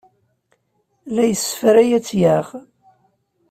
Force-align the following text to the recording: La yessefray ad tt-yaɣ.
La 1.13 1.23
yessefray 1.29 1.89
ad 1.97 2.03
tt-yaɣ. 2.03 2.47